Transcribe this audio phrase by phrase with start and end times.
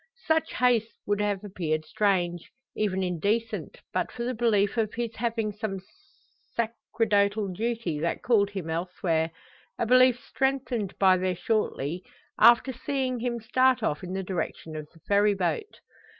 [0.25, 5.51] Such haste would have appeared strange even indecent but for the belief of his having
[5.51, 5.79] some
[6.55, 9.29] sacerdotal duty that called him elsewhere;
[9.77, 12.03] a belief strengthened by their shortly
[12.39, 15.81] after seeing him start off in the direction of the Ferry boat.